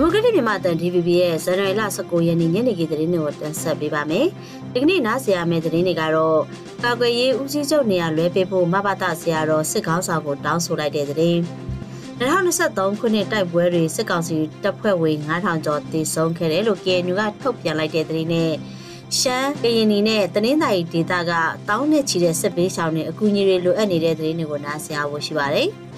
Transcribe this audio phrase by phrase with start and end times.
[0.00, 4.26] ဒီမိုကရက်တစ်မြန်မာတန် DVB ရဲ့ဇန်နဝါရီလ19ရက်နေ့ညနေခင်းသတင်းတွေကိုတင်ဆက်ပေးပါမယ်။
[4.72, 6.40] ဒီကနေ့နားဆရာမယ့်သတင်းတွေကတော့
[6.84, 11.38] ကာကွယ်ရေးဦးစီးချုပ်နေရာလွဲပေးဖို့မဘာတာဆရာတော်စစ်ကောင်းဆောင်ကိုတောင်းဆိုလိုက်တဲ့သတင်း။
[12.20, 18.52] 2023ခုနှစ်တိုက်ပွဲတွေစစ်ကောင်စီတပ်ဖွဲ့ဝင်9000ကျော်တည်ဆုံးခဲ့တယ်လို့ KNU ကထုတ်ပြန်လိုက်တဲ့သတင်းနဲ့
[19.18, 21.32] ရှမ်းကရင်နီနဲ့တနင်္သာရီဒေသက
[21.68, 25.68] တောင်းနဲ့ချီတဲ့စစ်ပေးဆောင်တွေအကူအညီတွေလိုအပ်နေတဲ့သတင်းတွေကိုနားဆင်အောင်ရှိပါတယ်။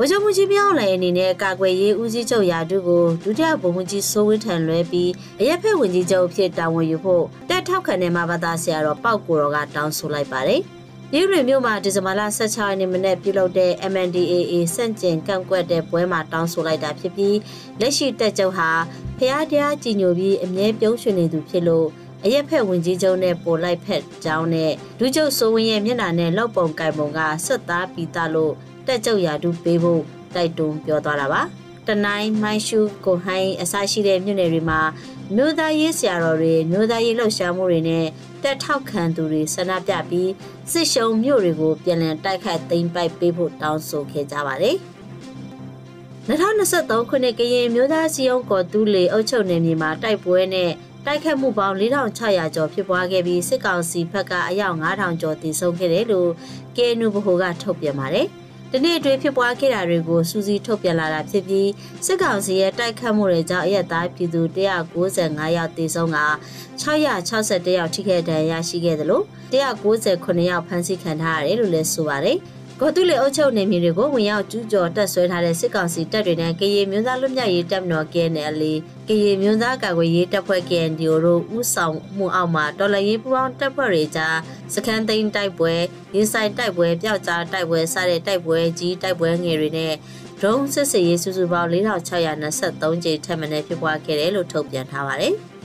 [0.00, 5.10] ဝကြမှုကြီးပြောင်းလည်းအနေနဲ့ကာကွယ်ရေးဦးစီးချုပ်ရာထူးကိုဒုတိယဗိုလ်မှူးကြီးစိုးဝင်းထံလွှဲပြီး
[5.40, 10.60] အရက်ဖက်ဝင်ကြီးချုပ်ဖြစ်တာဝန်ယူဖို့တက်ထောက်ခံတဲ့မဘာသာဆရာတော်ပောက်ကိုတော်ကတောင်းဆိုလိုက်ပါတယ်။
[11.10, 17.36] ပြည်တွင်မြို့မှာဒီဇင်ဘာလ16ရက်နေ့မနေ့ပြုလုပ်တဲ့ MNDAA စန့်ကျင်ကန့်ကွက်တဲ့ပွဲမှာတောင်းဆိုလိုက်တာဖြစ်ပြီး
[17.80, 18.70] လက်ရှိတက်ချုပ်ဟာ
[19.18, 21.86] ဖျားတရားကြည်ညိုပြီးအမြဲပြုံးရွှင်နေသူဖြစ်လို့
[22.24, 28.54] အရက်ဖက်ဝင်ကြီးချုပ်နဲ့ပိုလိုက်ဖက်ကျောင်းနဲ့ဒုချုပ်စိုးဝင်းရဲ့မျက်နှာနဲ့လောက်ပုံကိုင်ပုံကဆက်သားပြီးသားလို့
[28.86, 30.02] တက်ကြုတ်ရာတူပေးဖို့
[30.34, 31.42] တိုက်တွန်းပြောသွားတာပါ
[31.86, 34.80] တနိုင်းမိုင်းရှူကိုဟိုင်းအစရှိတဲ့မြို့နယ်တွေမှာ
[35.36, 38.06] မြို့သားရေးဆရာတော်တွေမြို့သားရေးလှုပ်ရှားမှုတွေနဲ့
[38.42, 40.30] တက်ထောက်ခံသူတွေဆန္ဒပြပြီး
[40.72, 44.76] စစ်ရှုံမြို့တွေကိုပြန်လည်တိုက်ခတ်သိမ်းပိုက်ပေးဖို့တောင်းဆိုခဲ့ကြပါတယ်
[46.28, 50.70] 2023ခုနှစ်ကရင်မျိုးသားစီယုံကော်တူးလေအုပ်ချုပ်နယ်မြေမှာတိုက်ပွဲနဲ့
[51.06, 56.30] တိုက်ခတ်မှုပေါင်း4600ကျော်ဖြစ်ပွားခဲ့ပြီးစစ်ကောင်စီဘက်ကအယောက်9000ကျော်တည်ဆုံခဲ့တယ်လို့
[56.76, 58.28] KNU ဗဟိုကထုတ်ပြန်ပါတယ်။
[58.72, 61.70] ဒီနေ့အတွင်းဖြစ်ပွားခဲ့တာတွေကိုစူးစီးထုတ်ပြန်လာတာဖြစ်ပြီး
[62.06, 66.18] စစ်ကောင်စီရဲ့တိုက်ခတ်မှုတွေကြောင့်အရက်သားပြည်သူ195ယောက်သေဆုံးက
[66.82, 72.38] 661ယောက်ထိခိုက်ဒဏ်ရာရှိခဲ့တယ်လို့198ယောက်ဖမ်းဆီးခံထားရတယ်လို့လည်းဆိုပါတယ်။
[72.80, 78.62] ကော်တူလေအုပ်ချုပ်နေမြေတွေကိုဝင်ရောက်ကျူးကျော်တက်ဆွဲထားတဲ့စစ်ကောင်စီတပ်တွေနဲ့ကရင်မျိုးသားလွတ်မြောက်ရေးတပ်မတော် KNL
[79.08, 84.36] ကရင်မျိုးသားကာကွယ်ရေးတပ်ဖွဲ့ KNDO တို့ဥဆောင်မှုအောက်မှာတော်လှန်ရေးပူးပေါင်းတပ်ဖွဲ့တွေကြား
[84.74, 85.72] စခန်းသိမ်းတိုက်ပွဲ၊
[86.14, 89.94] ရေးဆိုင်တိုက်ပွဲ၊ပျောက်ကြားတိုက်ပွဲစတဲ့တိုက်ပွဲကြီးတိုက်ပွဲငယ်တွေနဲ့
[90.40, 95.36] ဒရုန်းစစ်စေးရေးစုစုပေါင်း4623ကြိမ်ထပ်မံဖြစ်ပွားခဲ့တယ်လို့ထုတ်ပြန်ထားပါတယ်။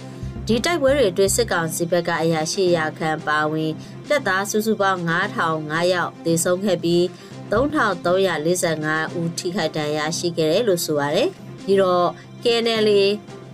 [0.47, 3.72] ဒီတိုက်ပွဲတွေအတွင်းစစ်ကောင်စီဘက်ကအရာရှိရာခံပါဝင်
[4.09, 7.03] တပ်သားစုစုပေါင်း9005ယောက်သေဆုံးခဲ့ပြီး
[7.52, 11.29] 3345ဦးထိခိုက်ဒဏ်ရာရှိခဲ့တယ်လို့ဆိုပါတယ်။
[11.66, 12.07] ပြီးတော့
[12.44, 12.90] KNL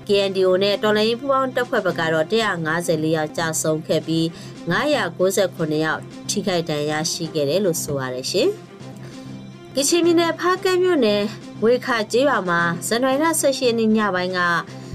[0.08, 4.26] KNDO နဲ့တော်လိုင်းပူပေါင်းတပ်ဖွဲ့ဘက်ကတော့154ယောက်ကြာဆုံးခဲ့ပြီး
[4.72, 8.50] 998ယောက်ထိခိုက်ဒဏ်ရာရှိခဲ့တယ်လို့ဆိုရတယ်ရှင်။
[9.76, 11.24] ကချင်ပြည်နယ်ဖားကတ်မြို့နယ်
[11.64, 14.40] ဝေခါကျေးရွာမှာဇန်နဝါရီလ18ရက်နေ့ညပိုင်းက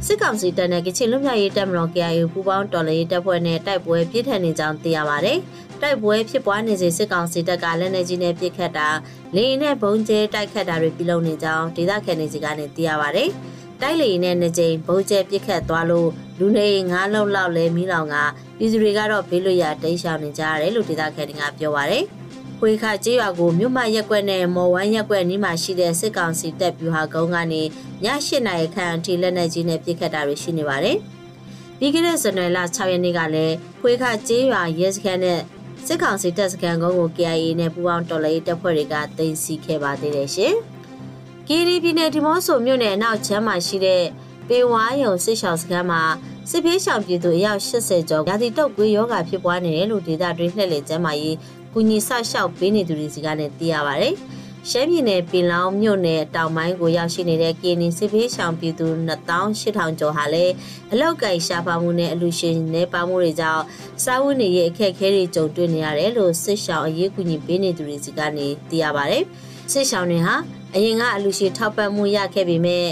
[0.07, 5.39] စစ်ကောင်စီတပ်နဲ့ကချင်လူမျိုးရေးတပ်မတော် KIA ပူးပေါင်းတော်လှန်ရေးတပ်ဖွဲ့နဲ့တိုက်ပွဲပြင်းထန်နေကြောင်းသိရပါတယ်။
[5.83, 8.89] တိုက်ပွဲဖြစ်ပွားနေစဉ်စစ်ကောင်စီတပ်ကလက်နက်ကြီးနဲ့ပစ်ခတ်တာ
[9.37, 13.29] လေယာဉ်နဲ့ဘုံကျဲတိုက်ခတ်တာတွေပြုလုပ်နေကြောင်းဒေသခံတွေစီကနေသိရပါတယ်။
[13.81, 16.09] တိုက်လေယာဉ်နဲ့နှစ်ကြိမ်ဘုံကျဲပစ်ခတ်သွားလို့
[16.39, 18.17] လူနေငါးလုံးလောက်လဲမီးလောင်က
[18.59, 22.05] ပြည်သူတွေကတော့ဘေးလွတ်ရာတိမ်းရှောင်နေကြရတယ်လို့ဒေသခံတွေကပြောပါတယ်။
[22.65, 27.67] ခွေခါကျေးရွာကိုမြို့မရက်ကွက်နဲ့မော်ဝိုင်းရက်ကွက်နီးမှာရှိတဲ့စစ်ကောင်စီတပ်ဗျူဟာကုန်းကနေည
[28.05, 30.97] ၈နာရီခန့်အထိလက်နက်ကြီးနဲ့ပစ်ခတ်တာတွေရှိနေပါတယ်။
[31.78, 35.41] ပြီးခဲ့တဲ့ဇန်နဝါရီလ6ရက်နေ့ကလည်းခွေခါကျေးရွာရဲစခန်းနဲ့
[35.87, 40.55] စစ်ကောင်စီတပ်စခန်းကုန်းကို KIA နဲ့ပူးပေါင်းတော်လှန်ရေးတပ်ဖွဲ့တွေကတင်စီခဲ့ပါသေးတယ်ရှင်။
[41.49, 44.03] ကီရီပြည်နယ်ဒီမော့ဆိုမြို့နယ်အနောက်ချမ်းမှာရှိတဲ့
[44.49, 46.03] ပေဝါယုံစစ်ရှောင်းစခန်းမှာ
[46.51, 51.37] စစ်ပြေးရှောင်ပြည်သူအယောက်80ကျော်ရာသီတုပ်ကွေးယောဂဖြစ်ပွားနေတယ်လို့ဒေသတွင်းလှည့်လည်ကျမ်းမာရေး
[51.75, 54.09] ကူညီဆရှောက်ပေးနေသူတွေစီကနေသိရပါဗျ။
[54.71, 60.53] ရှမ်းပြည်နယ်ပင်လောင်းမြို့နယ်တောင်ပိုင်းကိုရောက်ရှိနေတဲ့ကင်းနီစစ်ဖေးရှောင်ပြည်သူ2800ကျော်ဟာလည်း
[60.93, 63.65] အလောက်ကိုင်ရှားပါမှုနဲ့အလူရှင်နေပါမှုတွေကြောင့်
[64.05, 69.19] စားဝတ်နေရေးအခက်အခဲတွေကြုံတွေ့နေရတယ်လို့စစ်ရှောင်အရေးကူညီပေးနေသူတွေစီကနေသိရပါဗျ။
[69.72, 70.34] စစ်ရှောင်တွေဟာ
[70.75, 72.87] အရင်ကအလူရှင်ထောက်ပံ့မှုရခဲ့ပေမဲ့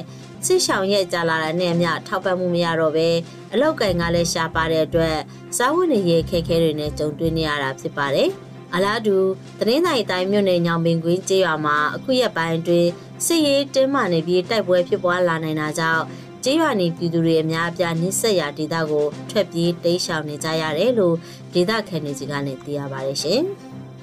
[0.46, 3.08] စစ်ရှောင်ရဲ့ကြာလာတဲ့နဲ့အမျှထောက်ပံ့မှုမရတော့ပဲ
[3.52, 5.16] အလောက်ကင်ကလည်းရှားပါတဲ့အတွက်
[5.56, 8.30] စားဝတ်နေရေးခက်ခဲတွေနဲ့ကြုံတွေ့နေရတာဖြစ်ပါတယ်။
[8.74, 9.16] အလားတူ
[9.58, 12.88] သတင်းနိုင်တိုင်းမြို့နယ်ညောင်ပင်ကွင်းကျေးရွာမှာအခုရက်ပိုင်းအတွင်း
[13.26, 16.04] စစ်ရေးတင်းမာနေပြီးတိုက်ပွဲဖြစ်ပွားလာနိုင်တာကြောင့်
[16.44, 21.16] ကျေးရွာနေပြည်သူတွေအများအပြားနှိစက်ရာဒေသကိုထွက်ပြေးတိမ်းရှောင်နေကြရတယ်လို့
[21.54, 23.42] ဒေသခံတွေကြီးကလည်းသိရပါတယ်ရှင်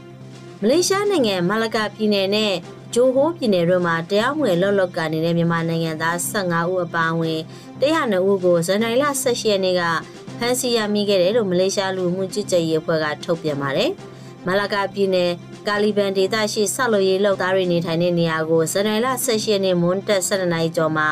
[0.61, 2.53] ။မလေးရှားနိုင်ငံမလကာပြည်နယ်နဲ့
[2.93, 7.39] ဂျိုဟိုးပြည်နယ်တို့မှာတရားမဝင်လော့လော့ကနေတဲ့မြန်မာနိုင်ငံသား15ဦးအပါအဝင်
[7.81, 9.81] 102ဦးကိုဇန်နဝါရီလ18ရက်နေ့က
[10.37, 13.91] ဖမ်းဆီးရမိခဲ့တယ်လို့မလေးရှားလူမှုကြီးကြပ်ရေးအဖွဲ့ကထုတ်ပြန်ပါတယ်။
[14.47, 15.31] မလာကာပြည်နယ်
[15.67, 21.07] ကာလီဘန်ဒေသရှိဆောက်လုပ်ရေးလုပ်သားတွေနေထိုင်တဲ့နေရာကိုဇန်နဝါရီလ18ရက်နေ့မွန်းတက်12နာရီကျော်မှာ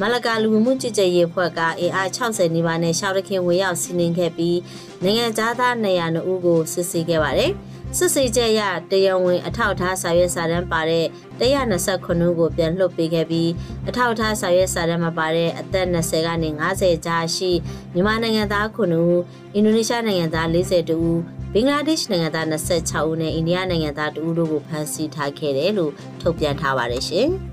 [0.00, 4.58] မလကာလူမှုကြည်ကြည်ရေးဖွဲ့ကအင်အား60နီးပါးနဲ့ရှောက်တခင်ဝေရောက်စီးနင်းခဲ့ပြီး
[5.02, 7.52] နိုင်ငံသားသား200ဦးကိုစစ်ဆေးခဲ့ပါတယ်။
[7.96, 8.60] စစ်ဆေးချက်ရ
[8.90, 11.06] တရားဝင်အထောက်ထားစာရွက်စာတမ်းပါတဲ့
[11.40, 13.50] 129ဦးကိုပြန်လွှတ်ပေးခဲ့ပြီး
[13.88, 17.50] အထောက်ထားစာရွက်စာတမ်းမပါတဲ့အသက်20ကနေ90ကြားရှိ
[17.94, 19.20] မြန်မာနိုင်ငံသား9ဦး
[19.54, 27.28] အင်ဒိုနီးရှားနိုင်ငံသား42ဦး ဘင်္ဂလားဒေ့ရှ်နိုင်ငံသား26ဦးနဲ့အိန္ဒိယနိုင်ငံသား2ဦးတို့ကိုဖမ်းဆီးထားခဲ့တယ်လို့ထုတ်ပြန်ထားပါတယ်ရှင်။